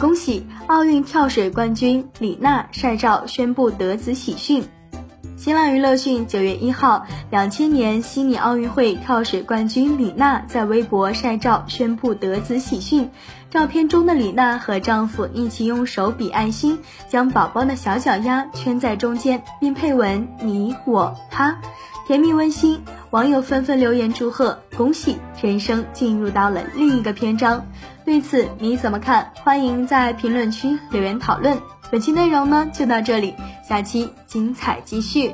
[0.00, 4.64] 恭喜奥运跳水冠军李娜晒照宣布得子喜讯。
[5.36, 13.10] 新浪娱乐讯，九月一号，两千年悉尼奥运会跳水冠军李娜在微博晒照宣布得子喜讯。
[13.50, 21.58] 照片中的李娜和丈夫一起用手比爱心，将宝宝的小脚丫圈在中间，并配文“你我他”，
[22.08, 22.80] 甜蜜温馨。
[23.10, 27.66] 网友纷纷留言祝贺，恭喜人生进入到了另一个篇章。
[28.10, 29.32] 对此你怎么看？
[29.36, 31.56] 欢迎在评论区留言讨论。
[31.92, 35.32] 本期内容呢就到这里，下期精彩继续。